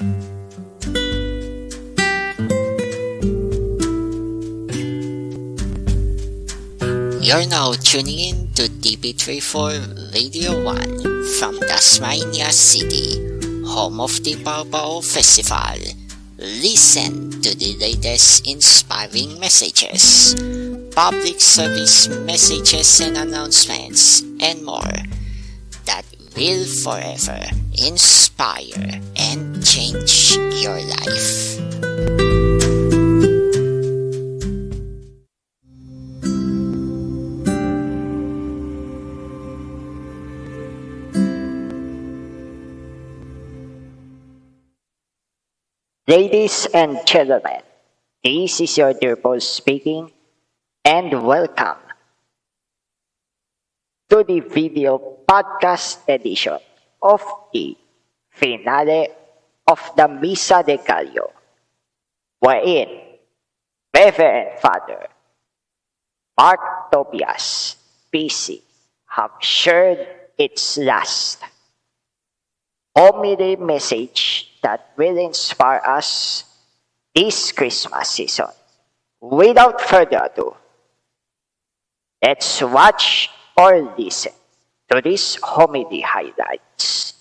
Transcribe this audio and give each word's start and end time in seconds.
You're 0.00 0.08
now 7.44 7.76
tuning 7.76 8.18
in 8.18 8.48
to 8.56 8.64
DB34 8.80 10.14
Radio 10.14 10.64
1 10.64 11.26
from 11.36 11.60
Tasmania 11.60 12.50
City, 12.50 13.20
home 13.68 14.00
of 14.00 14.24
the 14.24 14.36
Bao 14.36 15.04
Festival. 15.04 15.76
Listen 16.38 17.30
to 17.42 17.54
the 17.54 17.76
latest 17.76 18.48
inspiring 18.48 19.38
messages, 19.38 20.34
public 20.94 21.38
service 21.42 22.08
messages 22.24 23.02
and 23.02 23.18
announcements, 23.18 24.22
and 24.40 24.64
more 24.64 25.19
will 26.36 26.64
forever 26.64 27.42
inspire 27.72 29.00
and 29.16 29.64
change 29.64 30.36
your 30.62 30.78
life. 30.80 31.58
Ladies 46.06 46.66
and 46.74 46.98
gentlemen, 47.06 47.62
this 48.24 48.60
is 48.60 48.76
your 48.76 48.92
dear 48.94 49.14
boss 49.14 49.44
speaking, 49.44 50.10
and 50.84 51.22
welcome 51.22 51.78
to 54.08 54.24
the 54.24 54.40
video 54.40 55.19
podcast 55.30 56.02
edition 56.10 56.58
of 57.00 57.22
the 57.54 57.76
finale 58.30 59.06
of 59.64 59.78
the 59.96 60.02
Misa 60.10 60.66
de 60.66 60.76
Gallo, 60.76 61.30
wherein 62.40 62.88
Reverend 63.94 64.58
Father 64.58 65.06
Mark 66.36 66.90
Tobias 66.90 67.76
PC 68.12 68.60
have 69.06 69.30
shared 69.38 70.02
its 70.36 70.76
last 70.78 71.38
homily 72.96 73.54
message 73.54 74.50
that 74.64 74.90
will 74.96 75.16
inspire 75.16 75.80
us 75.86 76.42
this 77.14 77.52
Christmas 77.52 78.10
season. 78.10 78.50
Without 79.20 79.80
further 79.80 80.26
ado, 80.26 80.56
let's 82.20 82.60
watch 82.62 83.30
or 83.56 83.94
listen 83.96 84.32
to 84.90 85.00
this 85.00 85.38
homily 85.38 86.02
highlights. 86.02 87.14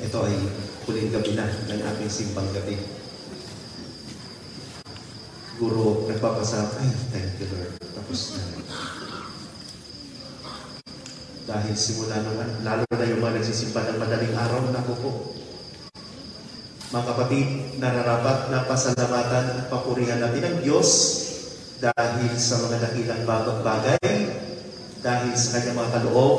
Ito 0.00 0.18
ay 0.24 0.36
huling 0.88 1.12
gabi 1.12 1.36
na 1.36 1.52
ng 1.52 1.80
aking 1.84 2.08
simbang 2.08 2.48
gabi. 2.56 2.80
Guro, 5.60 6.08
nagpapasarap, 6.08 6.80
ay, 6.80 6.88
thank 7.12 7.36
you 7.44 7.48
Lord. 7.52 7.76
Tapos 7.92 8.40
na. 8.40 8.42
Dahil 11.44 11.76
simula 11.76 12.24
naman, 12.24 12.64
lalo 12.64 12.88
na 12.88 13.04
yung 13.04 13.20
mga 13.20 13.36
nagsisimba 13.36 13.84
ng 13.84 14.00
madaling 14.00 14.32
araw, 14.32 14.64
naku 14.72 14.94
po. 14.96 15.10
Mga 16.88 17.04
kapatid, 17.04 17.48
nararapat 17.76 18.48
na 18.48 18.64
pasalamatan 18.64 19.44
at 19.60 19.66
papurihan 19.68 20.24
natin 20.24 20.40
ang 20.40 20.58
Diyos 20.64 20.88
dahil 21.84 22.32
sa 22.40 22.64
mga 22.64 22.80
dakilang 22.88 23.28
bagong 23.28 23.60
bagay, 23.60 24.08
dahil 25.04 25.36
sa 25.36 25.60
kanyang 25.60 25.84
mga 25.84 25.94
kaloob 26.00 26.38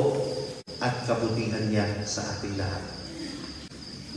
at 0.82 0.94
kabutihan 1.06 1.70
niya 1.70 1.86
sa 2.02 2.26
ating 2.26 2.58
lahat. 2.58 2.82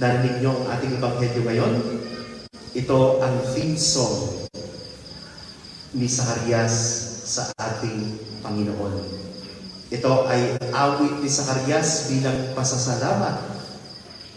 Narinig 0.01 0.41
niyo 0.41 0.57
ang 0.57 0.73
ating 0.73 0.97
ebanghelyo 0.97 1.41
ngayon? 1.45 1.73
Ito 2.73 3.21
ang 3.21 3.35
theme 3.53 3.77
song 3.77 4.49
ni 5.93 6.09
Zacarias 6.09 6.73
sa 7.29 7.53
ating 7.61 8.17
Panginoon. 8.41 9.28
Ito 9.89 10.29
ay 10.29 10.53
awit 10.69 11.17
ni 11.17 11.25
Zacarias 11.25 12.13
bilang 12.13 12.53
pasasalamat 12.53 13.41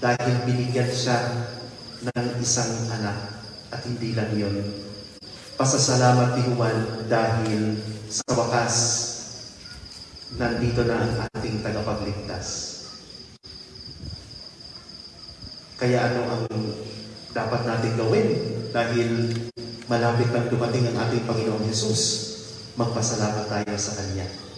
dahil 0.01 0.49
binigyan 0.49 0.89
siya 0.89 1.45
ng 2.09 2.29
isang 2.41 2.73
anak 2.89 3.37
at 3.69 3.85
hindi 3.85 4.17
lang 4.17 4.33
yun. 4.33 4.65
Pasasalamat 5.61 6.41
ni 6.41 6.43
Juan 6.57 7.05
dahil 7.05 7.77
sa 8.09 8.25
wakas 8.33 8.75
nandito 10.41 10.89
na 10.89 11.05
ang 11.05 11.13
ating 11.37 11.61
tagapagligtas. 11.61 12.49
Kaya 15.77 16.09
ano 16.09 16.21
ang 16.33 16.45
dapat 17.37 17.69
natin 17.69 17.93
gawin? 18.01 18.29
Dahil 18.73 19.37
malapit 19.84 20.33
nang 20.33 20.49
dumating 20.49 20.89
ang 20.89 20.97
ating 20.97 21.29
Panginoong 21.29 21.69
Jesus, 21.69 22.01
magpasalamat 22.81 23.53
tayo 23.53 23.77
sa 23.77 24.01
Kanya. 24.01 24.52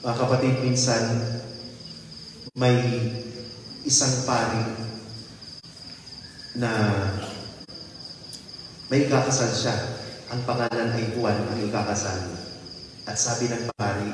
Mga 0.00 0.16
kapatid, 0.16 0.64
minsan 0.64 1.12
may 2.56 2.80
isang 3.84 4.24
pari 4.24 4.64
na 6.56 6.72
may 8.88 9.04
ikakasal 9.04 9.52
siya. 9.52 9.76
Ang 10.32 10.40
pangalan 10.48 10.96
ay 10.96 11.12
Juan 11.12 11.36
ang 11.36 11.60
ikakasal. 11.60 12.32
At 13.04 13.20
sabi 13.20 13.52
ng 13.52 13.68
pari, 13.76 14.08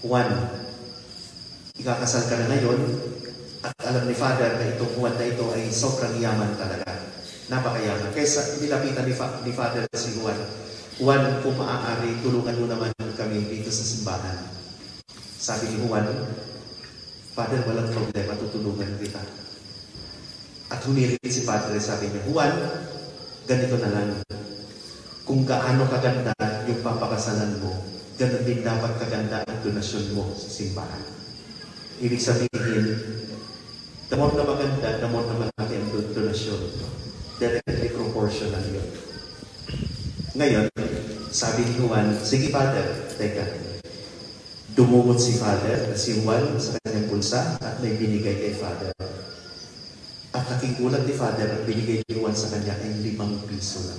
Juan, 0.00 0.56
ikakasal 1.76 2.24
ka 2.32 2.40
na 2.40 2.48
ngayon, 2.48 2.80
at 3.60 3.76
alam 3.84 4.08
ni 4.08 4.16
Father 4.16 4.56
na 4.56 4.72
itong 4.72 4.96
Juan 4.96 5.20
na 5.20 5.28
ito 5.28 5.52
ay 5.52 5.68
sobrang 5.68 6.16
yaman 6.16 6.56
talaga. 6.56 6.88
Napakayaman. 7.52 8.08
Kaya 8.16 8.24
nilapitan 8.64 9.04
ni, 9.04 9.12
Fa- 9.12 9.44
ni 9.44 9.52
Father 9.52 9.84
si 9.92 10.16
Juan, 10.16 10.40
Juan, 10.96 11.44
kung 11.44 11.60
maaari, 11.60 12.24
tulungan 12.24 12.56
mo 12.56 12.66
naman 12.72 12.88
kami 13.20 13.52
dito 13.52 13.68
sa 13.68 13.84
simbahan. 13.84 14.57
Sabi 15.48 15.64
ni 15.72 15.88
Juan, 15.88 16.04
Father, 17.32 17.64
walang 17.64 17.88
problema, 17.88 18.36
tutulungan 18.36 19.00
kita. 19.00 19.24
At 20.68 20.84
humirit 20.84 21.24
si 21.24 21.48
Father, 21.48 21.72
sabi 21.80 22.12
niya, 22.12 22.20
Juan, 22.28 22.52
ganito 23.48 23.80
na 23.80 23.88
lang. 23.96 24.20
Kung 25.24 25.48
gaano 25.48 25.88
kaganda 25.88 26.36
yung 26.68 26.84
papakasalan 26.84 27.64
mo, 27.64 27.80
ganun 28.20 28.44
din 28.44 28.60
dapat 28.60 28.92
kaganda 29.00 29.40
ang 29.48 29.64
donasyon 29.64 30.12
mo 30.12 30.36
sa 30.36 30.52
simbahan. 30.52 31.00
Ibig 31.96 32.20
sabihin, 32.20 32.84
more 34.20 34.36
na 34.36 34.44
maganda, 34.44 35.00
more 35.08 35.32
na 35.32 35.48
malaki 35.48 35.80
ang 35.80 35.88
don- 35.96 36.12
donasyon. 36.12 36.60
Directly 37.40 37.88
proportional 37.96 38.68
yun. 38.68 38.88
Ngayon, 40.36 40.68
sabi 41.32 41.64
ni 41.64 41.80
Juan, 41.80 42.12
sige 42.20 42.52
Father, 42.52 42.84
teka, 43.16 43.67
Dumumot 44.78 45.18
si 45.18 45.34
Father, 45.34 45.90
si 45.98 46.22
Juan 46.22 46.54
sa 46.54 46.78
kanyang 46.86 47.10
bulsa 47.10 47.58
at 47.58 47.82
may 47.82 47.98
binigay 47.98 48.38
kay 48.38 48.54
Father. 48.54 48.94
At 50.30 50.46
nakikiulat 50.46 51.02
ni 51.02 51.18
Father 51.18 51.50
ang 51.50 51.66
binigay 51.66 51.98
ni 52.06 52.14
Juan 52.14 52.30
sa 52.30 52.46
kanya 52.54 52.78
ay 52.78 53.02
limang 53.02 53.42
piso 53.50 53.82
lang. 53.90 53.98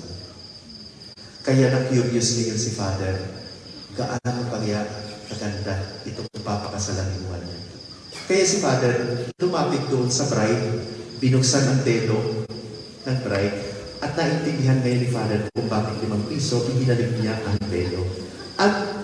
Kaya 1.43 1.67
na-curious 1.67 2.39
ngayon 2.39 2.55
si 2.55 2.71
Father, 2.79 3.11
gaano 3.91 4.41
kaya 4.47 4.87
kaganda 5.27 5.99
itong 6.07 6.31
papakasalan 6.47 7.11
ni 7.11 7.27
Juan 7.27 7.43
niya. 7.43 7.59
Kaya 8.31 8.43
si 8.47 8.63
Father, 8.63 9.27
lumapit 9.35 9.83
doon 9.91 10.07
sa 10.07 10.31
bride, 10.31 10.79
binuksan 11.19 11.75
ang 11.75 11.83
dedo 11.83 12.47
ng 13.03 13.19
bride, 13.27 13.57
at 13.99 14.15
naintindihan 14.15 14.79
ngayon 14.79 15.01
ni 15.03 15.09
Father 15.11 15.43
kung 15.51 15.67
bakit 15.67 15.99
limang 16.07 16.23
piso, 16.31 16.63
pinalik 16.63 17.19
niya 17.19 17.35
ang 17.43 17.59
dedo. 17.67 17.99
At 18.55 18.95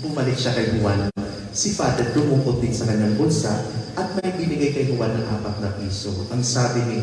bumalik 0.00 0.40
siya 0.40 0.56
kay 0.56 0.80
Juan. 0.80 1.17
Si 1.52 1.74
Father 1.74 2.12
dumukot 2.12 2.60
din 2.60 2.70
sa 2.70 2.86
kanyang 2.86 3.16
bulsa 3.16 3.50
at 3.98 4.14
may 4.20 4.30
binigay 4.36 4.70
kay 4.70 4.94
Juan 4.94 5.10
ng 5.10 5.26
apat 5.26 5.56
na 5.58 5.74
piso. 5.74 6.12
Ang 6.30 6.44
sabi 6.44 6.86
ni 6.86 7.02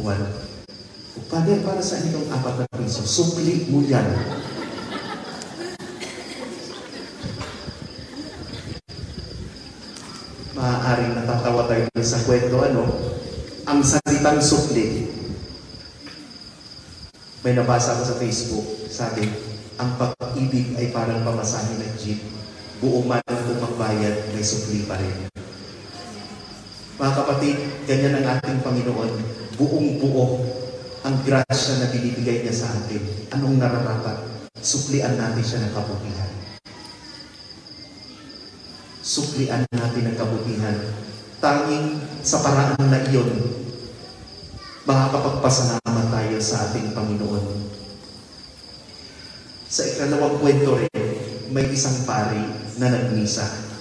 Juan, 0.00 0.20
Father, 1.30 1.60
para 1.64 1.80
sa 1.80 2.00
itong 2.02 2.28
apat 2.28 2.64
na 2.64 2.66
piso, 2.76 3.04
sukli 3.06 3.68
mo 3.70 3.84
yan. 3.84 4.04
Maaaring 10.52 11.16
natatawa 11.16 11.66
tayo 11.70 11.86
sa 12.04 12.20
kwento, 12.26 12.56
ano? 12.60 12.82
Ang 13.64 13.80
salitang 13.80 14.42
sukli. 14.42 15.08
May 17.42 17.58
nabasa 17.58 17.98
ko 17.98 18.02
sa 18.06 18.18
Facebook, 18.22 18.66
sabi, 18.86 19.26
ang 19.74 19.98
pag-ibig 19.98 20.78
ay 20.78 20.94
parang 20.94 21.26
pamasahe 21.26 21.74
ng 21.74 21.92
jeep. 21.98 22.22
Buong 22.78 23.06
man 23.06 23.22
magbayad, 23.82 24.30
may 24.30 24.46
sukli 24.46 24.86
pa 24.86 24.94
rin. 24.94 25.26
Mga 27.02 27.12
kapatid, 27.18 27.56
ganyan 27.90 28.22
ang 28.22 28.38
ating 28.38 28.62
Panginoon. 28.62 29.12
Buong 29.58 29.98
buo 29.98 30.38
ang 31.02 31.18
grasya 31.26 31.82
na 31.82 31.90
binibigay 31.90 32.46
niya 32.46 32.54
sa 32.54 32.70
atin. 32.70 33.02
Anong 33.34 33.58
nararapat? 33.58 34.46
Suklian 34.62 35.18
natin 35.18 35.42
siya 35.42 35.66
ng 35.66 35.74
kabutihan. 35.74 36.30
Suklian 39.02 39.66
natin 39.74 40.04
ng 40.06 40.14
kabutihan. 40.14 40.78
Tanging 41.42 41.98
sa 42.22 42.38
paraan 42.38 42.86
na 42.86 43.02
iyon, 43.10 43.34
makakapagpasalamat 44.86 46.06
tayo 46.06 46.38
sa 46.38 46.70
ating 46.70 46.94
Panginoon. 46.94 47.66
Sa 49.66 49.82
ikalawang 49.90 50.38
kwento 50.38 50.78
rin, 50.78 51.02
may 51.50 51.66
isang 51.66 52.06
pari 52.06 52.46
na 52.78 52.94
nagmisa. 52.94 53.71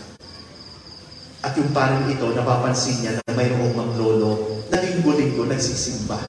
At 1.42 1.58
yung 1.58 1.74
paring 1.74 2.06
ito, 2.06 2.38
napapansin 2.38 3.02
niya 3.02 3.18
na 3.18 3.34
mayroong 3.34 3.74
maglolo 3.74 4.62
na 4.70 4.78
linggo-linggo 4.78 5.50
nagsisimba. 5.50 6.22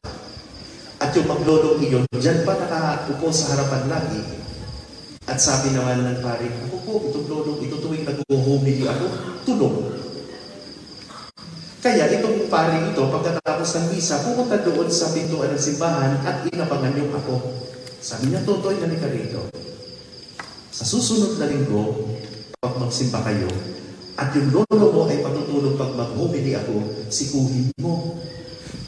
At 0.96 1.12
yung 1.12 1.28
maglolo 1.28 1.76
iyon, 1.84 2.08
dyan 2.16 2.48
pa 2.48 2.56
nakaupo 2.56 3.28
sa 3.28 3.52
harapan 3.52 3.92
lagi. 3.92 4.22
At 5.28 5.36
sabi 5.36 5.76
naman 5.76 6.00
ng 6.00 6.24
pari, 6.24 6.48
ako 6.48 6.76
po, 6.82 6.92
itong 7.12 7.28
lolo, 7.28 7.52
ito 7.60 7.76
tuwing 7.78 8.08
nag-humili 8.08 8.88
ako, 8.88 9.06
tulong. 9.44 10.00
Kaya 11.82 12.08
itong 12.08 12.48
pari 12.48 12.90
ito, 12.90 13.02
pagkatapos 13.06 13.68
ng 13.68 13.86
misa, 13.92 14.22
pumunta 14.24 14.58
doon 14.64 14.88
sa 14.88 15.12
pintuan 15.12 15.52
ng 15.52 15.60
simbahan 15.60 16.24
at 16.24 16.46
inabangan 16.48 16.96
yung 16.96 17.12
ako. 17.12 17.38
Sabi 18.02 18.32
niya, 18.32 18.42
Totoy, 18.42 18.80
halika 18.80 19.12
rito. 19.12 19.46
Sa 20.72 20.88
susunod 20.88 21.36
na 21.36 21.50
linggo, 21.52 22.16
pag 22.58 22.80
magsimba 22.80 23.20
kayo, 23.22 23.71
at 24.16 24.28
yung 24.36 24.52
lolo 24.52 24.86
mo 24.92 25.02
ay 25.08 25.24
patutulog 25.24 25.80
pag 25.80 25.96
maghumili 25.96 26.52
ako, 26.52 27.08
sikuhin 27.08 27.72
mo. 27.80 28.20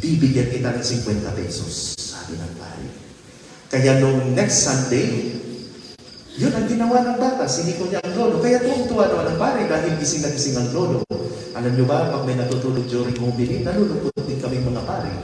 Bibigyan 0.05 0.53
kita 0.53 0.69
ng 0.77 0.85
50 0.85 1.41
pesos, 1.41 1.97
sabi 1.97 2.37
ng 2.37 2.53
pari. 2.61 2.89
Kaya 3.73 4.05
nung 4.05 4.37
next 4.37 4.69
Sunday, 4.69 5.33
yun 6.37 6.53
ang 6.53 6.69
ginawa 6.69 7.01
ng 7.01 7.17
bata, 7.17 7.49
siniko 7.49 7.89
niya 7.89 8.05
ang 8.05 8.13
lolo. 8.19 8.37
Kaya 8.45 8.61
tuwang-tuwa 8.61 9.09
naman 9.09 9.27
ang 9.33 9.39
pari 9.41 9.63
dahil 9.65 9.97
gising 9.97 10.23
na 10.27 10.35
gising 10.35 10.61
ang 10.61 10.69
lolo. 10.77 11.01
Alam 11.55 11.73
niyo 11.73 11.87
ba, 11.89 12.11
pag 12.13 12.27
may 12.29 12.37
natutulog 12.37 12.85
during 12.91 13.17
humili, 13.17 13.65
nalulungkot 13.65 14.29
din 14.29 14.43
kami 14.43 14.61
mga 14.61 14.83
pari. 14.85 15.15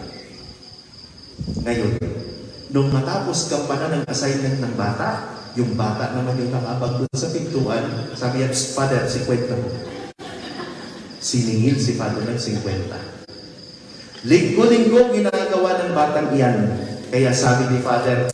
Ngayon, 1.61 1.93
nung 2.71 2.89
matapos 2.89 3.51
kampanan 3.51 4.01
ng 4.01 4.05
assignment 4.09 4.63
ng 4.65 4.75
bata, 4.79 5.40
yung 5.59 5.75
bata 5.75 6.15
naman 6.15 6.39
yung 6.39 6.55
nakabag 6.55 7.03
doon 7.03 7.17
sa 7.17 7.33
pintuan, 7.35 7.85
sabi 8.15 8.43
niya, 8.43 8.55
Father, 8.55 9.03
50 9.03 9.51
mo. 9.59 9.71
Siningil 11.21 11.77
si 11.77 11.99
Father 11.99 12.23
ng 12.23 12.39
50. 12.39 14.25
Linggo-linggo 14.31 15.11
ginagawa 15.11 15.71
ng 15.81 15.93
batang 15.97 16.29
iyan. 16.37 16.59
Kaya 17.11 17.35
sabi 17.35 17.67
ni 17.73 17.83
Father, 17.83 18.31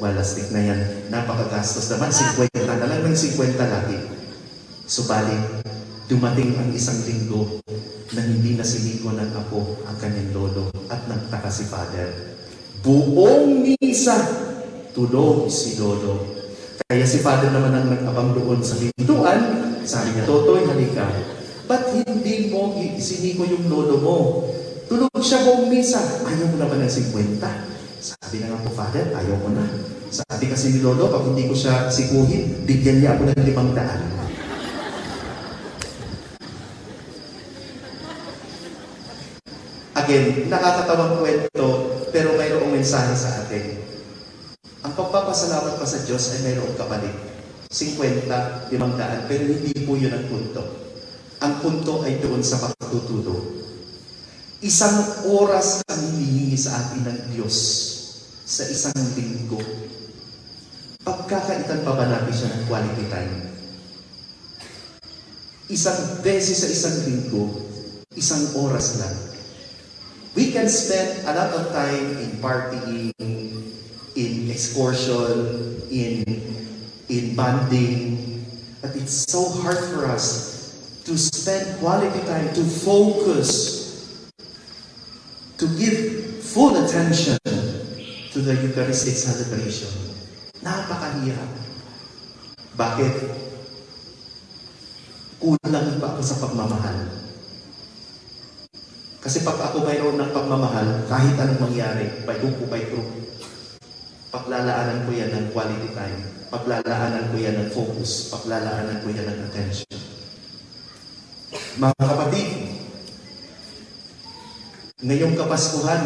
walastik 0.00 0.48
na 0.54 0.62
yan. 0.62 0.80
Napakagastos 1.12 1.90
naman, 1.92 2.08
50 2.08 2.48
na 2.64 2.88
lang 2.88 3.02
ng 3.04 3.16
50 3.16 3.60
lagi. 3.60 3.98
Subalit, 4.88 5.64
dumating 6.08 6.56
ang 6.56 6.72
isang 6.72 6.96
linggo 7.04 7.60
na 8.12 8.20
hindi 8.24 8.56
na 8.56 8.64
siniko 8.64 9.12
ng 9.12 9.30
apo 9.36 9.84
ang 9.84 9.96
kanyang 10.00 10.32
lolo 10.32 10.70
at 10.88 11.02
nagtaka 11.08 11.50
si 11.52 11.64
Father. 11.68 12.08
Buong 12.84 13.64
misa, 13.64 14.16
tulog 14.92 15.48
si 15.48 15.80
lolo. 15.80 16.33
Kaya 16.82 17.06
si 17.06 17.22
Father 17.22 17.54
naman 17.54 17.70
ang 17.70 17.86
nag-abang 17.90 18.34
doon 18.34 18.58
sa 18.58 18.74
pintuan, 18.74 19.40
sabi 19.86 20.14
niya, 20.14 20.26
Totoy, 20.26 20.66
halika. 20.66 21.06
Ba't 21.64 21.94
hindi 21.94 22.50
mo 22.50 22.74
siniko 22.98 23.46
yung 23.48 23.70
lolo 23.70 23.96
mo? 24.02 24.16
Tulog 24.84 25.22
siya 25.22 25.46
buong 25.48 25.72
misa. 25.72 26.00
Ayaw 26.28 26.50
mo 26.52 26.56
na 26.60 26.68
ba 26.68 26.76
ng 26.76 26.90
50? 26.90 27.40
Sabi 28.04 28.36
na 28.44 28.52
nga 28.52 28.60
po, 28.60 28.70
Father, 28.76 29.16
ayaw 29.16 29.36
mo 29.40 29.48
na. 29.56 29.64
Sabi 30.12 30.46
kasi 30.46 30.76
ni 30.76 30.84
Lolo, 30.84 31.08
pag 31.08 31.24
hindi 31.24 31.48
ko 31.48 31.56
siya 31.56 31.88
sikuhin, 31.88 32.68
bigyan 32.68 33.00
niya 33.00 33.16
ako 33.16 33.32
ng 33.32 33.46
limang 33.48 33.72
daan. 33.72 34.00
Again, 39.94 40.52
nakakatawang 40.52 41.22
kwento, 41.22 41.66
pero 42.12 42.36
mayroong 42.36 42.76
mensahe 42.76 43.16
sa 43.16 43.46
atin. 43.46 43.83
Ang 44.94 45.10
pagpapasalamat 45.10 45.74
pa 45.82 45.86
sa 45.90 46.06
Diyos 46.06 46.22
ay 46.38 46.46
mayroong 46.46 46.78
kapalit. 46.78 47.10
50, 47.66 48.30
500, 48.70 49.26
pero 49.26 49.42
hindi 49.42 49.74
po 49.82 49.98
yun 49.98 50.14
ang 50.14 50.30
punto. 50.30 50.62
Ang 51.42 51.58
punto 51.58 52.06
ay 52.06 52.22
doon 52.22 52.38
sa 52.46 52.62
pagtutulog. 52.62 53.42
Isang 54.62 55.26
oras 55.34 55.82
ang 55.90 55.98
hinihingi 55.98 56.54
sa 56.54 56.78
atin 56.78 57.10
ng 57.10 57.20
Diyos 57.34 57.58
sa 58.46 58.62
isang 58.70 58.94
linggo. 59.18 59.58
Pagkakaitan 61.02 61.82
pa 61.82 61.98
ba 61.98 62.06
natin 62.06 62.30
siya 62.30 62.54
ng 62.54 62.62
quality 62.70 63.04
time? 63.10 63.34
Isang 65.74 66.22
beses 66.22 66.62
sa 66.62 66.70
isang 66.70 66.96
linggo, 67.02 67.50
isang 68.14 68.46
oras 68.62 69.02
lang. 69.02 69.34
We 70.38 70.54
can 70.54 70.70
spend 70.70 71.26
a 71.26 71.34
lot 71.34 71.50
of 71.50 71.74
time 71.74 72.14
in 72.22 72.38
partying, 72.38 73.10
in 74.14 74.50
excursion, 74.50 75.82
in 75.90 76.22
in 77.10 77.34
bonding, 77.36 78.46
but 78.80 78.94
it's 78.96 79.26
so 79.28 79.44
hard 79.60 79.78
for 79.92 80.06
us 80.06 80.54
to 81.04 81.18
spend 81.18 81.78
quality 81.78 82.20
time, 82.24 82.48
to 82.54 82.64
focus, 82.64 84.30
to 85.58 85.66
give 85.76 86.40
full 86.40 86.72
attention 86.80 87.36
to 88.32 88.38
the 88.40 88.54
Eucharistic 88.64 89.14
celebration. 89.14 89.90
Napakahirap. 90.64 91.50
Bakit? 92.74 93.14
Kulang 95.38 95.88
pa 96.00 96.06
ako 96.16 96.20
sa 96.24 96.40
pagmamahal. 96.40 96.98
Kasi 99.20 99.44
pag 99.44 99.60
ako 99.60 99.84
mayroon 99.84 100.20
ng 100.20 100.32
pagmamahal, 100.32 101.04
kahit 101.08 101.36
anong 101.36 101.68
mangyari, 101.68 102.24
by 102.24 102.36
hook 102.40 102.60
o 102.60 102.68
by 102.68 102.80
crook, 102.80 103.23
paglalaanan 104.34 105.06
ko 105.06 105.10
yan 105.14 105.30
ng 105.30 105.46
quality 105.54 105.94
time. 105.94 106.20
Paglalaanan 106.50 107.30
ko 107.30 107.36
yan 107.38 107.56
ng 107.62 107.70
focus. 107.70 108.34
Paglalaanan 108.34 108.98
ko 109.06 109.14
yan 109.14 109.30
ng 109.30 109.40
attention. 109.46 109.94
Mga 111.78 112.02
kapatid, 112.02 112.48
ngayong 115.06 115.38
kapaskuhan, 115.38 116.02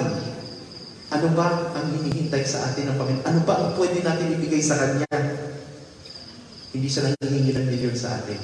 ano 1.08 1.28
ba 1.32 1.72
ang 1.72 1.88
hinihintay 1.88 2.44
sa 2.44 2.68
atin 2.68 2.92
ng 2.92 2.96
Panginoon? 3.00 3.24
Ano 3.24 3.40
ba 3.48 3.54
ang 3.56 3.72
pwede 3.80 4.04
natin 4.04 4.36
ibigay 4.36 4.60
sa 4.60 4.76
Kanya? 4.76 5.08
Hindi 6.76 6.84
siya 6.84 7.08
nanghihingi 7.08 7.56
ng 7.56 7.64
milyon 7.64 7.96
sa 7.96 8.20
atin. 8.20 8.36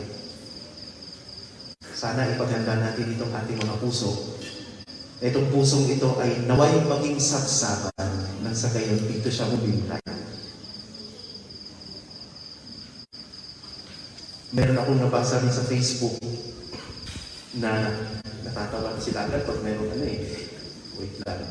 Sana 1.92 2.32
ipaghanda 2.32 2.80
natin 2.80 3.12
itong 3.12 3.32
ating 3.36 3.60
mga 3.60 3.76
puso. 3.84 4.40
Itong 5.20 5.52
pusong 5.52 5.92
ito 5.92 6.16
ay 6.20 6.48
naway 6.48 6.72
maging 6.88 7.20
saksaban 7.20 8.03
sa 8.54 8.70
gayon 8.70 9.02
dito 9.10 9.26
siya 9.28 9.50
humintay. 9.50 10.00
Meron 14.54 14.78
akong 14.78 15.02
nabasa 15.02 15.42
rin 15.42 15.50
sa 15.50 15.66
Facebook 15.66 16.14
na 17.58 17.90
natatawa 18.46 18.94
sila 19.02 19.26
agad 19.26 19.42
pag 19.42 19.58
meron 19.66 19.90
ano 19.90 20.06
eh. 20.06 20.22
Wait 20.94 21.18
lang. 21.26 21.42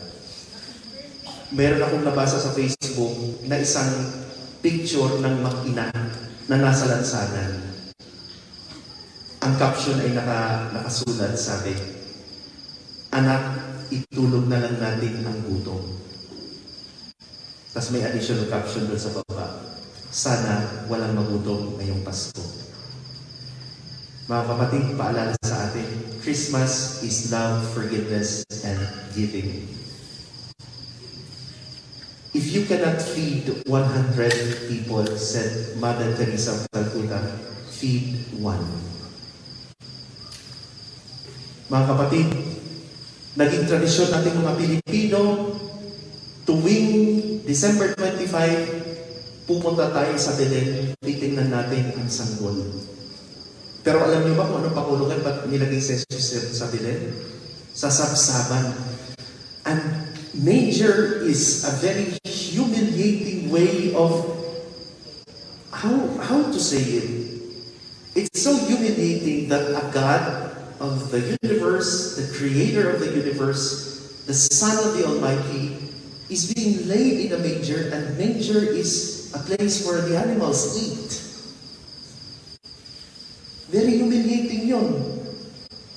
Meron 1.52 1.84
akong 1.84 2.08
nabasa 2.08 2.40
sa 2.40 2.56
Facebook 2.56 3.44
na 3.44 3.60
isang 3.60 3.92
picture 4.64 5.20
ng 5.20 5.44
makina 5.44 5.92
na 6.48 6.56
nasa 6.56 6.88
lansanan. 6.88 7.76
Ang 9.44 9.54
caption 9.60 10.00
ay 10.00 10.16
naka, 10.16 10.72
nakasulat, 10.72 11.36
sabi, 11.36 11.76
Anak, 13.12 13.44
itulog 13.92 14.48
na 14.48 14.64
lang 14.64 14.80
natin 14.80 15.28
ang 15.28 15.44
gutom. 15.44 15.84
Tapos 17.74 17.90
may 17.90 18.06
additional 18.06 18.46
caption 18.54 18.86
doon 18.86 19.02
sa 19.02 19.10
baba. 19.18 19.66
Sana 20.14 20.86
walang 20.86 21.18
magutom 21.18 21.74
ngayong 21.82 22.06
Pasko. 22.06 22.38
Mga 24.30 24.44
kapatid, 24.46 24.84
paalala 24.94 25.34
sa 25.42 25.68
atin, 25.68 25.90
Christmas 26.22 27.02
is 27.02 27.34
love, 27.34 27.66
forgiveness, 27.74 28.46
and 28.62 28.78
giving. 29.18 29.66
If 32.34 32.54
you 32.54 32.70
cannot 32.70 33.02
feed 33.02 33.50
100 33.66 34.70
people, 34.70 35.06
said 35.18 35.74
Mother 35.82 36.14
Teresa 36.14 36.54
of 36.54 36.70
Calcutta, 36.70 37.20
feed 37.74 38.38
one. 38.38 38.64
Mga 41.74 41.86
kapatid, 41.90 42.28
naging 43.34 43.66
tradisyon 43.66 44.14
nating 44.14 44.38
mga 44.46 44.54
Pilipino, 44.62 45.22
tuwing 46.44 46.88
December 47.48 47.96
25, 47.96 49.48
pumunta 49.48 49.92
tayo 49.92 50.16
sa 50.20 50.36
Belen, 50.36 50.96
titingnan 51.00 51.52
natin 51.52 51.96
ang 51.96 52.08
sanggol. 52.08 52.56
Pero 53.84 54.00
alam 54.00 54.24
niyo 54.24 54.40
ba 54.40 54.48
kung 54.48 54.64
anong 54.64 54.78
pakulugan 54.80 55.20
ba't 55.20 55.44
nilagay 55.52 55.80
si 55.84 56.00
Jesus 56.08 56.56
sa 56.56 56.72
Belen? 56.72 57.12
Sa 57.76 57.92
sabsaban. 57.92 58.72
And 59.68 60.08
manger 60.32 61.24
is 61.28 61.68
a 61.68 61.76
very 61.84 62.16
humiliating 62.24 63.52
way 63.52 63.92
of 63.92 64.24
how 65.76 66.16
how 66.24 66.40
to 66.48 66.60
say 66.60 67.04
it. 67.04 67.08
It's 68.16 68.40
so 68.40 68.56
humiliating 68.56 69.52
that 69.52 69.74
a 69.76 69.84
God 69.92 70.56
of 70.80 71.12
the 71.12 71.36
universe, 71.44 72.16
the 72.16 72.28
creator 72.38 72.92
of 72.92 73.04
the 73.04 73.12
universe, 73.12 74.00
the 74.28 74.36
Son 74.36 74.80
of 74.80 74.96
the 74.96 75.04
Almighty, 75.04 75.83
is 76.30 76.54
being 76.54 76.88
laid 76.88 77.28
in 77.28 77.32
a 77.34 77.40
manger, 77.40 77.92
and 77.92 78.18
manger 78.18 78.60
is 78.60 79.32
a 79.36 79.40
place 79.40 79.86
where 79.86 80.02
the 80.02 80.16
animals 80.16 80.78
eat. 80.78 81.12
Very 83.74 83.98
humiliating 83.98 84.68
yun. 84.68 84.88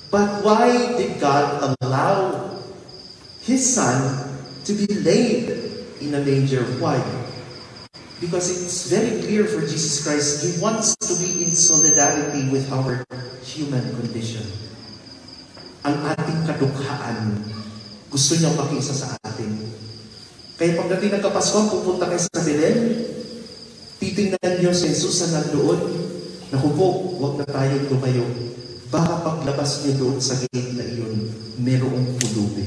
But 0.09 0.43
why 0.43 0.97
did 0.97 1.19
God 1.19 1.75
allow 1.81 2.57
His 3.43 3.61
Son 3.61 4.33
to 4.65 4.71
be 4.73 4.87
laid 5.03 5.51
in 6.01 6.15
a 6.15 6.21
manger? 6.23 6.63
Why? 6.81 6.97
Because 8.19 8.49
it's 8.49 8.89
very 8.89 9.21
clear 9.21 9.45
for 9.45 9.61
Jesus 9.61 10.01
Christ, 10.01 10.41
He 10.41 10.57
wants 10.59 10.97
to 11.05 11.13
be 11.21 11.45
in 11.45 11.53
solidarity 11.53 12.49
with 12.49 12.65
our 12.73 13.05
human 13.45 13.85
condition. 14.01 14.41
Ang 15.85 16.01
ating 16.01 16.41
kadukhaan, 16.49 17.45
gusto 18.09 18.33
niya 18.41 18.57
makisa 18.57 18.91
sa 18.97 19.13
atin. 19.21 19.53
Kaya 20.57 20.73
pagdating 20.73 21.13
ng 21.13 21.23
Kapaskuhan, 21.23 21.69
pupunta 21.69 22.09
kayo 22.09 22.17
sa 22.17 22.41
Belen, 22.41 22.77
titingnan 24.01 24.53
niyo 24.57 24.73
si 24.73 24.89
Jesus 24.89 25.29
na 25.29 25.37
nandoon, 25.37 25.81
naku 26.49 26.67
po, 26.73 27.13
huwag 27.21 27.37
na 27.37 27.45
tayong 27.45 27.85
tumayo. 27.85 28.25
Baka 28.89 29.21
paglabas 29.21 29.85
niyo 29.85 29.93
doon 30.01 30.17
sa 30.17 30.33
gate 30.33 30.73
na 30.73 30.81
iyon, 30.81 31.29
merong 31.61 32.17
pulubi. 32.17 32.65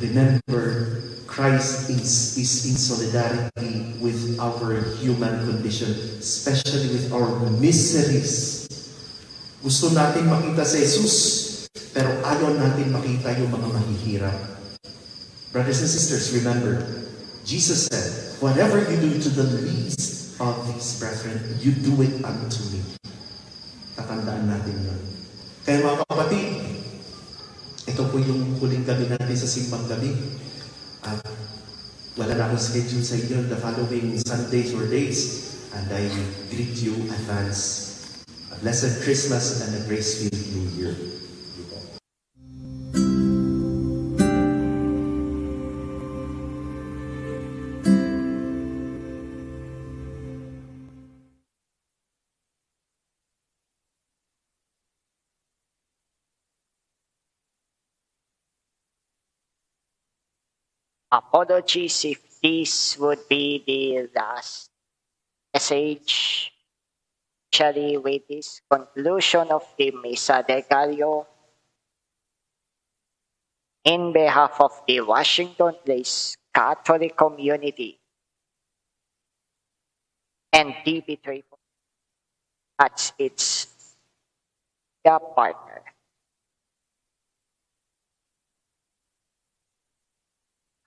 Remember, 0.00 0.64
Christ 1.28 1.92
is, 1.92 2.40
is 2.40 2.52
in 2.64 2.80
solidarity 2.80 4.00
with 4.00 4.40
our 4.40 4.80
human 5.04 5.44
condition, 5.44 5.92
especially 6.24 6.88
with 6.88 7.12
our 7.12 7.52
miseries. 7.60 8.64
Gusto 9.60 9.92
natin 9.92 10.24
makita 10.24 10.64
si 10.64 10.80
Jesus, 10.80 11.16
pero 11.92 12.16
ayaw 12.24 12.56
natin 12.56 12.96
makita 12.96 13.36
yung 13.36 13.52
mga 13.52 13.68
mahihirap. 13.76 14.54
Brothers 15.54 15.86
and 15.86 15.90
sisters, 15.94 16.34
remember, 16.34 16.82
Jesus 17.46 17.86
said, 17.86 18.42
Whatever 18.42 18.90
you 18.90 18.98
do 18.98 19.22
to 19.22 19.30
the 19.30 19.46
least 19.62 20.34
of 20.42 20.66
these 20.66 20.98
brethren, 20.98 21.38
you 21.62 21.70
do 21.70 21.94
it 22.02 22.18
unto 22.26 22.58
me. 22.74 22.82
Tatandaan 23.94 24.50
natin 24.50 24.74
yun. 24.82 25.00
Kaya 25.62 25.78
mga 25.86 26.02
kapatid, 26.10 26.46
ito 27.86 28.02
po 28.02 28.18
yung 28.18 28.58
huling 28.58 28.82
gabi 28.82 29.06
natin 29.06 29.36
sa 29.38 29.46
simbang 29.46 29.86
gabi. 29.86 30.10
At 31.06 31.22
wala 32.18 32.34
na 32.34 32.50
akong 32.50 32.58
schedule 32.58 33.06
sa 33.06 33.14
inyo 33.14 33.46
the 33.46 33.54
following 33.54 34.18
Sundays 34.26 34.74
or 34.74 34.90
days. 34.90 35.54
And 35.70 35.86
I 35.86 36.10
greet 36.50 36.82
you 36.82 36.98
advance 37.14 37.94
a 38.50 38.58
blessed 38.58 39.06
Christmas 39.06 39.62
and 39.62 39.70
a 39.78 39.86
grace-filled 39.86 40.34
New 40.50 40.66
Year. 40.74 40.94
Apologies 61.14 62.04
if 62.04 62.40
this 62.42 62.98
would 62.98 63.28
be 63.28 63.62
the 63.66 64.10
last 64.18 64.70
message, 65.52 66.52
especially 67.52 67.96
with 67.96 68.26
this 68.28 68.60
conclusion 68.68 69.48
of 69.50 69.62
the 69.78 69.92
Misa 69.92 70.44
de 70.46 70.62
Gallo. 70.68 71.26
In 73.84 74.12
behalf 74.12 74.60
of 74.60 74.82
the 74.88 75.00
Washington 75.02 75.74
Place 75.84 76.36
Catholic 76.54 77.16
community 77.16 77.98
and 80.52 80.74
DB3 80.86 81.42
as 82.80 83.12
its 83.18 83.68
partner. 85.04 85.93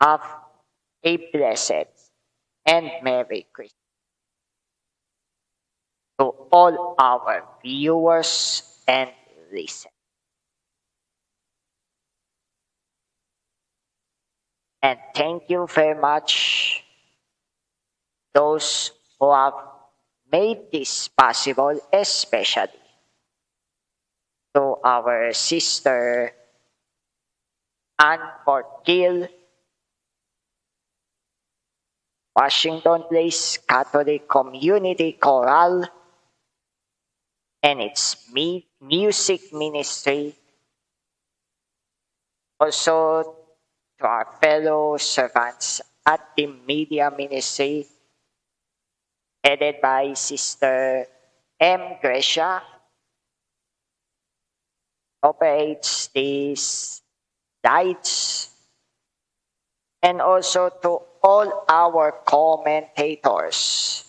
Have 0.01 0.24
a 1.04 1.18
blessed 1.32 1.88
and 2.66 2.92
Merry 3.04 3.48
Christmas 3.54 3.74
to 6.20 6.25
all 6.51 6.96
our 7.00 7.44
viewers 7.63 8.62
and 8.88 9.10
listeners. 9.51 9.92
And 14.82 14.98
thank 15.13 15.50
you 15.51 15.68
very 15.68 15.94
much 16.00 16.84
those 18.34 18.92
who 19.20 19.32
have 19.34 19.54
made 20.32 20.72
this 20.72 21.08
possible, 21.10 21.80
especially 21.92 22.80
to 24.54 24.75
our 24.84 25.32
sister 25.34 26.34
Anne 28.00 28.32
Portil 28.44 29.30
Washington 32.38 33.01
Place 33.10 33.58
Catholic 33.65 34.29
Community 34.29 35.17
Choral 35.17 35.89
and 37.63 37.82
its 37.82 38.29
me- 38.29 38.67
music 38.79 39.51
ministry. 39.51 40.38
Also 42.62 43.36
to 43.98 44.06
our 44.06 44.38
fellow 44.39 44.98
servants 44.98 45.82
at 46.06 46.22
the 46.38 46.46
media 46.46 47.10
ministry 47.10 47.88
headed 49.44 49.82
by 49.82 50.13
Sister 50.13 51.08
M. 51.60 51.98
Gracia 52.01 52.62
operates 55.24 56.08
these 56.13 57.01
lights 57.65 58.53
and 60.01 60.22
also 60.22 60.70
to 60.82 61.00
all 61.24 61.66
our 61.70 62.12
commentators, 62.25 64.04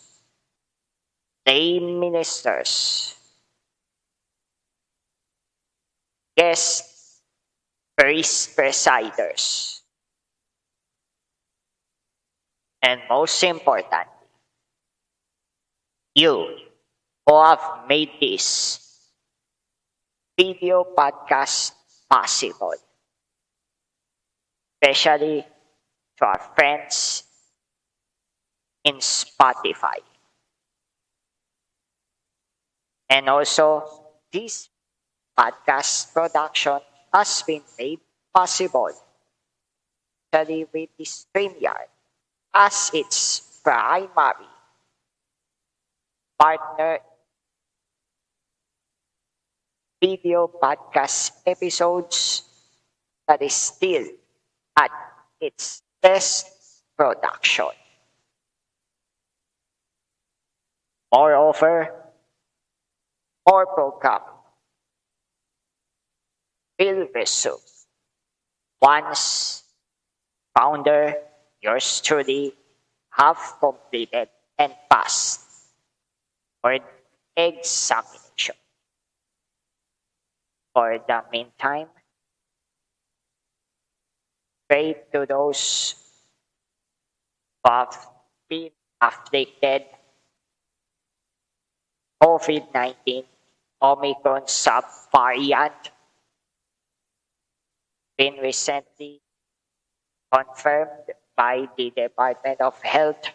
lay 1.47 1.79
ministers, 1.81 3.15
guest 6.37 6.85
priest 7.97 8.55
presiders, 8.57 9.83
and 12.83 13.01
most 13.09 13.43
importantly, 13.43 14.15
you 16.15 16.57
who 17.27 17.43
have 17.43 17.61
made 17.89 18.11
this 18.21 18.79
video 20.39 20.85
podcast 20.97 21.73
possible, 22.09 22.75
especially 24.83 25.45
to 26.19 26.25
our 26.27 26.41
friends 26.57 27.25
in 28.85 28.97
Spotify. 28.97 29.99
And 33.11 33.29
also, 33.29 33.85
this 34.33 34.69
podcast 35.39 36.13
production 36.15 36.81
has 37.13 37.43
been 37.43 37.63
made 37.79 38.01
possible 38.35 38.91
especially 40.33 40.67
with 40.73 40.91
the 40.97 41.05
StreamYard 41.05 41.89
as 42.55 42.91
its 42.95 43.61
primary 43.63 44.49
partner 46.39 47.01
video 50.01 50.47
podcast 50.49 51.33
episodes 51.47 52.43
that 53.27 53.43
is 53.43 53.55
still 53.55 54.07
at 54.79 54.91
its 55.41 55.83
best 56.03 56.47
production. 56.97 57.71
Moreover, 61.13 61.95
more 63.49 63.67
program 63.67 64.21
will 66.79 67.09
resume 67.15 67.59
once 68.81 69.65
founder, 70.57 71.15
yours 71.63 72.01
truly, 72.01 72.55
have 73.11 73.39
completed 73.59 74.29
and 74.59 74.75
passed 74.91 75.41
for 76.63 76.79
examination. 77.37 78.55
For 80.75 80.99
the 81.07 81.25
meantime, 81.33 81.89
pray 84.69 84.95
to 85.13 85.27
those 85.27 85.95
who 87.65 87.71
have 87.71 87.97
been 88.49 88.71
afflicted. 89.01 89.85
COVID-19 92.23 93.25
Omicron 93.81 94.43
subvariant 94.43 95.91
been 98.17 98.35
recently 98.43 99.21
confirmed 100.33 101.15
by 101.37 101.69
the 101.77 101.91
Department 101.95 102.61
of 102.61 102.75
Health 102.83 103.31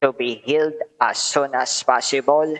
to 0.00 0.12
be 0.12 0.36
healed 0.36 0.80
as 1.00 1.18
soon 1.18 1.54
as 1.54 1.82
possible. 1.82 2.56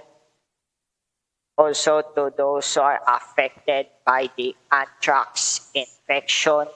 Also 1.56 2.02
to 2.14 2.30
those 2.36 2.74
who 2.74 2.82
are 2.82 3.00
affected 3.08 3.86
by 4.04 4.28
the 4.36 4.54
anthrax 4.70 5.55
infection 5.76 6.66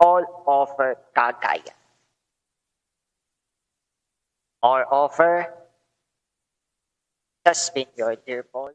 all 0.00 0.42
over 0.46 0.98
Cagayan. 1.16 1.78
Moreover, 4.62 5.54
has 7.46 7.70
been 7.70 7.86
your 7.96 8.16
dear 8.16 8.44
boy. 8.52 8.72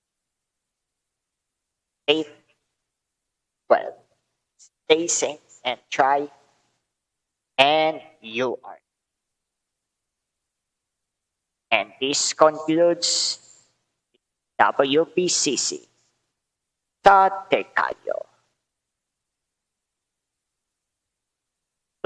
Stay 2.08 2.26
well, 3.70 3.96
stay 4.58 5.08
safe 5.08 5.40
and 5.64 5.80
try, 5.90 6.28
and 7.58 8.00
you 8.22 8.58
are. 8.64 8.80
And 11.72 11.92
this 12.00 12.32
concludes 12.32 13.40
WPCC. 14.60 15.86
Tate 17.04 17.76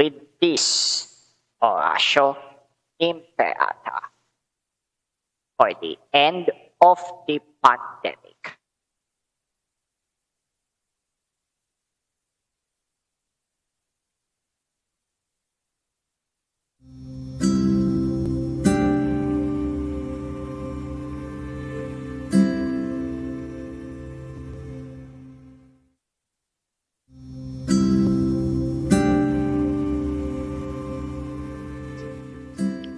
With 0.02 0.42
this, 0.42 1.30
Horatio 1.62 2.36
Imperata 3.00 4.02
for 5.56 5.74
the 5.80 5.96
end 6.12 6.50
of 6.82 6.98
the 7.28 7.40
pandemic. 7.64 8.58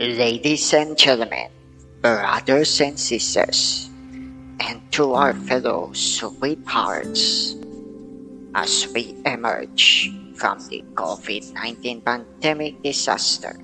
Ladies 0.03 0.75
and 0.75 0.99
gentlemen, 0.99 1.47
brothers 2.03 2.75
and 2.83 2.99
sisters, 2.99 3.87
and 4.59 4.83
to 4.91 5.15
our 5.15 5.31
fellow 5.31 5.95
sweethearts, 5.95 7.55
as 8.51 8.91
we 8.91 9.15
emerge 9.23 10.11
from 10.35 10.59
the 10.67 10.83
COVID 10.99 11.55
19 11.55 12.03
pandemic 12.03 12.83
disaster 12.83 13.55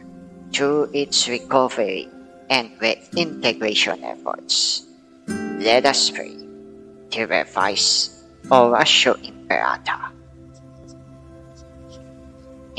to 0.56 0.88
its 0.96 1.28
recovery 1.28 2.08
and 2.48 2.72
reintegration 2.80 4.00
efforts, 4.08 4.88
let 5.60 5.84
us 5.84 6.08
pray 6.08 6.40
to 7.12 7.28
revise 7.28 8.16
Oratio 8.48 9.20
Imperata. 9.20 10.16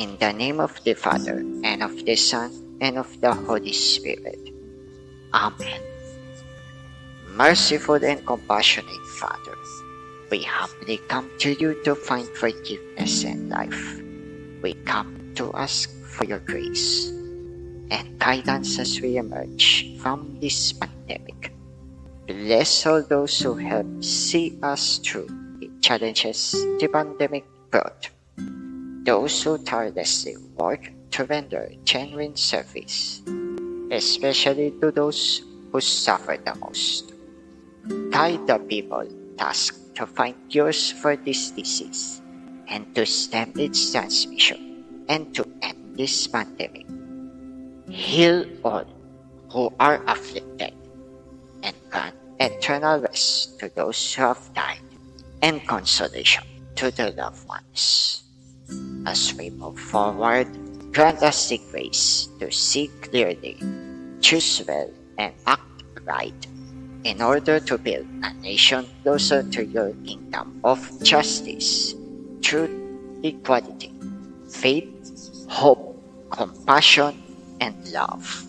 In 0.00 0.16
the 0.16 0.32
name 0.32 0.64
of 0.64 0.72
the 0.80 0.96
Father, 0.96 1.44
and 1.60 1.84
of 1.84 1.92
the 2.08 2.16
Son, 2.16 2.69
and 2.80 2.98
of 2.98 3.08
the 3.20 3.32
Holy 3.32 3.72
Spirit. 3.72 4.40
Amen. 5.32 5.80
Merciful 7.28 8.02
and 8.02 8.26
compassionate 8.26 9.06
Father, 9.20 9.56
we 10.30 10.42
humbly 10.42 10.98
come 11.08 11.30
to 11.38 11.52
you 11.54 11.76
to 11.84 11.94
find 11.94 12.26
forgiveness 12.36 13.24
and 13.24 13.48
life. 13.48 14.00
We 14.62 14.74
come 14.84 15.32
to 15.36 15.52
ask 15.54 15.88
for 16.04 16.24
your 16.24 16.40
grace 16.40 17.08
and 17.90 18.18
guidance 18.18 18.78
as 18.78 19.00
we 19.00 19.16
emerge 19.16 19.96
from 19.98 20.38
this 20.40 20.72
pandemic. 20.72 21.52
Bless 22.26 22.86
all 22.86 23.02
those 23.02 23.38
who 23.40 23.54
help 23.54 23.86
see 24.02 24.58
us 24.62 24.98
through 24.98 25.26
the 25.58 25.70
challenges 25.80 26.52
the 26.78 26.88
pandemic 26.92 27.44
brought. 27.70 28.08
Those 29.04 29.42
who 29.42 29.58
tirelessly 29.58 30.36
work 30.56 30.92
to 31.12 31.24
render 31.24 31.72
genuine 31.84 32.36
service, 32.36 33.22
especially 33.90 34.72
to 34.80 34.90
those 34.90 35.42
who 35.72 35.80
suffer 35.80 36.36
the 36.36 36.54
most. 36.56 37.12
Guide 38.10 38.46
the 38.46 38.58
people 38.58 39.06
tasked 39.38 39.94
to 39.96 40.06
find 40.06 40.34
cures 40.48 40.92
for 40.92 41.16
this 41.16 41.50
disease 41.50 42.22
and 42.68 42.94
to 42.94 43.04
stem 43.04 43.52
its 43.56 43.92
transmission 43.92 45.04
and 45.08 45.34
to 45.34 45.46
end 45.62 45.96
this 45.96 46.26
pandemic. 46.26 46.86
Heal 47.88 48.46
all 48.62 48.86
who 49.50 49.72
are 49.80 50.02
afflicted 50.06 50.74
and 51.62 51.74
grant 51.90 52.14
eternal 52.38 53.00
rest 53.00 53.58
to 53.58 53.68
those 53.74 53.98
who 54.14 54.22
have 54.22 54.54
died 54.54 54.80
and 55.42 55.66
consolation 55.66 56.44
to 56.76 56.90
their 56.90 57.10
loved 57.10 57.46
ones. 57.48 58.22
As 59.04 59.34
we 59.34 59.50
move 59.50 59.78
forward, 59.78 60.46
grant 60.92 61.22
us 61.22 61.48
the 61.48 61.60
grace 61.70 62.28
to 62.38 62.50
see 62.50 62.90
clearly, 63.02 63.56
choose 64.20 64.62
well, 64.66 64.90
and 65.18 65.34
act 65.46 65.62
right 66.04 66.46
in 67.04 67.22
order 67.22 67.60
to 67.60 67.78
build 67.78 68.06
a 68.22 68.32
nation 68.34 68.86
closer 69.02 69.42
to 69.42 69.64
your 69.64 69.92
kingdom 70.04 70.60
of 70.64 70.78
justice, 71.02 71.94
truth, 72.42 72.70
equality, 73.22 73.92
faith, 74.50 74.88
hope, 75.48 75.96
compassion, 76.30 77.14
and 77.60 77.74
love. 77.92 78.46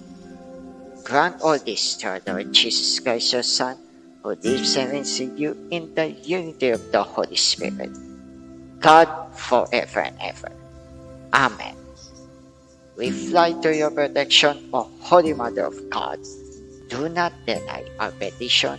Grant 1.04 1.42
all 1.42 1.58
this 1.60 1.96
to 1.98 2.08
our 2.08 2.22
Lord 2.28 2.54
Jesus 2.54 3.00
Christ, 3.00 3.34
your 3.34 3.44
Son, 3.44 3.78
who 4.24 4.36
lives 4.44 4.76
and 4.76 4.92
reigns 4.92 5.20
in 5.20 5.38
you 5.38 5.58
in 5.72 5.94
the 5.96 6.12
unity 6.12 6.70
of 6.70 6.92
the 6.92 7.04
Holy 7.04 7.36
Spirit, 7.36 7.92
God 8.80 9.08
forever 9.36 10.02
and 10.02 10.18
ever. 10.22 10.52
Amen. 11.34 11.81
We 13.02 13.10
fly 13.10 13.58
to 13.66 13.74
your 13.74 13.90
protection, 13.90 14.70
O 14.78 14.86
Holy 15.02 15.34
Mother 15.34 15.66
of 15.66 15.74
God. 15.90 16.22
Do 16.86 17.10
not 17.10 17.34
deny 17.50 17.82
our 17.98 18.14
petition, 18.14 18.78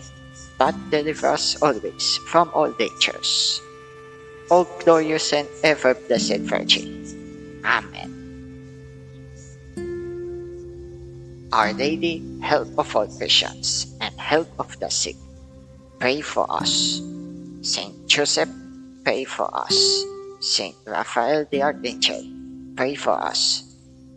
but 0.55 0.71
deliver 0.87 1.35
us 1.35 1.59
always 1.59 2.23
from 2.31 2.47
all 2.55 2.71
dangers. 2.71 3.59
O 4.47 4.63
glorious 4.79 5.35
and 5.35 5.43
ever 5.67 5.91
blessed 6.07 6.39
Virgin. 6.47 7.03
Amen. 7.67 8.15
Our 11.51 11.75
Lady, 11.75 12.23
help 12.39 12.71
of 12.79 12.95
all 12.95 13.11
Christians 13.19 13.91
and 13.99 14.15
help 14.15 14.47
of 14.55 14.71
the 14.79 14.87
sick, 14.87 15.19
pray 15.99 16.23
for 16.23 16.47
us. 16.47 17.03
Saint 17.59 18.07
Joseph, 18.07 18.47
pray 19.03 19.27
for 19.27 19.51
us. 19.51 19.75
Saint 20.39 20.79
Raphael 20.87 21.43
the 21.51 21.59
Archangel, 21.59 22.23
pray 22.79 22.95
for 22.95 23.19
us. 23.19 23.72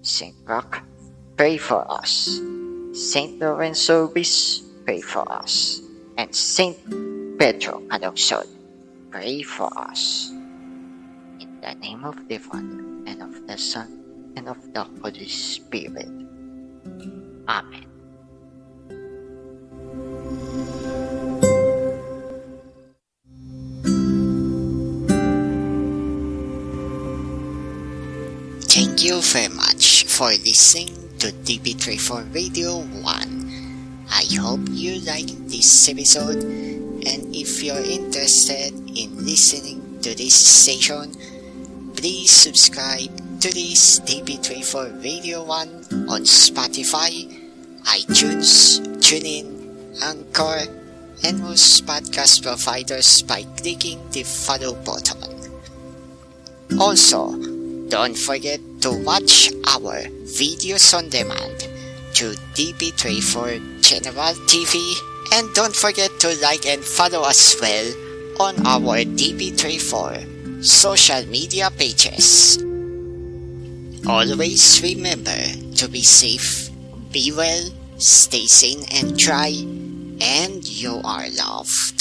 Saint 0.07 0.37
Roch, 0.47 0.87
pray 1.37 1.59
for 1.59 1.83
us. 1.91 2.39
Saint 2.95 3.41
Lorenzo 3.43 4.07
Bis, 4.07 4.63
pray 4.87 5.01
for 5.01 5.27
us. 5.27 5.83
And 6.17 6.31
Saint 6.31 6.79
Pedro 7.39 7.83
Calungsod, 7.91 8.47
pray 9.11 9.43
for 9.43 9.67
us. 9.77 10.31
In 11.43 11.59
the 11.61 11.75
name 11.83 12.05
of 12.05 12.15
the 12.29 12.39
Father, 12.39 12.87
and 13.11 13.21
of 13.21 13.35
the 13.49 13.59
Son, 13.59 14.33
and 14.37 14.49
of 14.49 14.63
the 14.73 14.87
Holy 15.03 15.27
Spirit. 15.27 16.07
Amen. 17.51 17.83
Thank 28.71 29.03
you 29.03 29.21
very 29.23 29.49
much 29.49 29.96
for 30.17 30.33
listening 30.49 30.89
to 31.19 31.29
DB34 31.45 32.33
Radio 32.33 32.81
1. 33.05 34.09
I 34.09 34.25
hope 34.41 34.65
you 34.73 35.05
like 35.05 35.29
this 35.45 35.91
episode 35.91 36.41
and 36.41 37.37
if 37.37 37.63
you're 37.63 37.85
interested 37.85 38.73
in 38.97 39.13
listening 39.21 40.01
to 40.01 40.17
this 40.17 40.33
station, 40.33 41.13
please 41.97 42.31
subscribe 42.31 43.13
to 43.43 43.53
this 43.53 44.01
DB34 44.09 45.05
Radio 45.05 45.45
1 45.45 46.09
on 46.09 46.25
Spotify, 46.25 47.29
iTunes, 47.85 48.81
TuneIn, 49.05 50.01
Anchor, 50.01 50.65
and 51.25 51.41
most 51.41 51.85
podcast 51.85 52.43
providers 52.43 53.21
by 53.21 53.43
clicking 53.61 54.01
the 54.13 54.23
follow 54.23 54.73
button. 54.81 55.21
Also, 56.81 57.37
don't 57.91 58.17
forget 58.17 58.61
to 58.87 58.93
watch 59.03 59.51
our 59.67 59.99
videos 60.39 60.95
on 60.95 61.09
demand 61.09 61.67
to 62.15 62.39
DB34 62.55 63.83
General 63.83 64.35
TV 64.47 64.79
and 65.35 65.53
don't 65.55 65.75
forget 65.75 66.09
to 66.21 66.31
like 66.41 66.65
and 66.67 66.85
follow 66.85 67.23
us 67.23 67.61
well 67.61 67.89
on 68.39 68.55
our 68.65 69.03
DB34 69.03 70.63
social 70.65 71.27
media 71.27 71.69
pages. 71.77 72.63
Always 74.07 74.81
remember 74.81 75.35
to 75.83 75.89
be 75.89 76.03
safe, 76.03 76.71
be 77.11 77.33
well, 77.35 77.67
stay 77.99 78.47
sane 78.47 78.85
and 78.95 79.19
dry, 79.19 79.51
and 80.23 80.63
you 80.63 81.01
are 81.03 81.27
loved. 81.31 81.96